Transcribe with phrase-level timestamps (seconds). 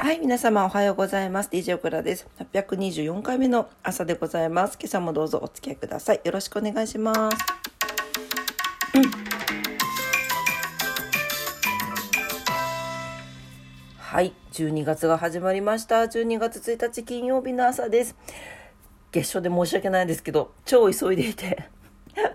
[0.00, 1.48] はい、皆様おはようございます。
[1.48, 2.28] DJ オクラです。
[2.38, 4.78] 824回目の朝でございます。
[4.80, 6.20] 今朝もどうぞお付き合いください。
[6.22, 7.18] よろしくお願いします。
[8.94, 9.02] うん、
[13.96, 16.02] はい、12月が始まりました。
[16.02, 18.14] 12月1日金曜日の朝です。
[19.10, 21.68] 月初で申し訳ないんですけど、超急いでいて。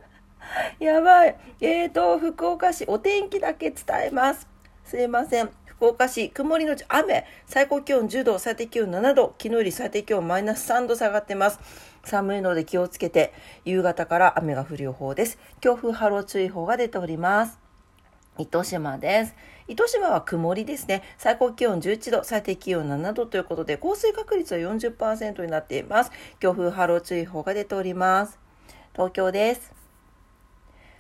[0.80, 1.38] やばい。
[1.62, 4.50] えーと、福岡市、お天気だけ伝えます。
[4.84, 5.63] すいません。
[5.84, 11.60] 福岡市、曇りのち雨、最高気温10度、最低気温7度、昨日より最低気温マイナス3度下がってます。
[12.06, 13.34] 寒いので気をつけて、
[13.66, 15.38] 夕方から雨が降る予報です。
[15.60, 17.60] 強風波浪注意報が出ております。
[18.38, 19.36] 糸島です。
[19.68, 21.04] 糸島は曇りですね。
[21.18, 26.12] 最高気温11度、最低気温7度ということで、降水確率は40%になっています。
[26.40, 28.40] 強風波浪注意報が出ております。
[28.94, 29.83] 東京です。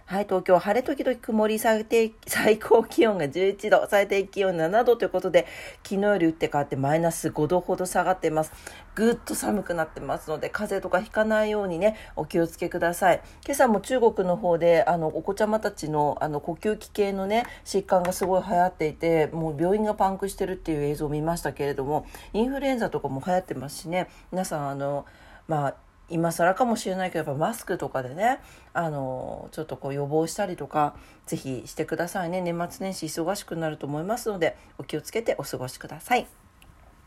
[0.05, 5.47] はい、東京晴れ時々曇り最低、最高気温が11度、最低気温7度ということで、
[5.81, 8.51] 昨日より打って変わってマイナス5度ほど下がってます。
[8.95, 13.21] ぐっと寒くなってますので、風邪とかひかないようにね、お気をつけください。
[13.45, 25.05] 今朝も中国の方で、あの、お子ちゃまたちの、あの、呼吸器系のね、疾患がすごい流行っていて、もう病院がパンクしてるっていう映像を見ましたけれども、インフルエンザとかも流行ってますしね、皆さん、あの、
[25.47, 25.75] まあ、
[26.13, 28.39] 今更かもしれないけどやっぱマスクとかでね
[28.73, 36.27] あのちょっとこう予防したりとか是非してくださいね年末年始忙しくなると思いますのでお気をつけてお過ごしください。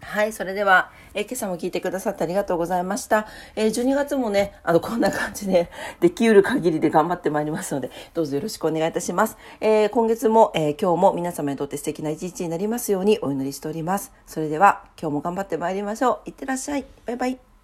[0.03, 0.33] はい。
[0.33, 3.27] それでは、えー、今朝も聞いてくださってありがとうございました。
[3.57, 5.71] えー、12月もね、あの、こんな感じで、
[6.01, 9.37] できうる限りで頑張ってまいりますので、どうぞよろしくお願いいたします。
[9.61, 14.13] えー、今月も、えー、今日も皆様にとって素敵な一日になりますようにお祈りしております。
[14.27, 16.29] それでは、今日も頑張ってまいりましょう。
[16.29, 16.85] いってらっしゃい。
[17.07, 17.56] バイバイ。